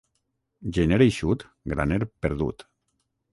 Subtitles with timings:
[0.77, 1.45] Gener eixut,
[1.75, 2.67] graner perdut.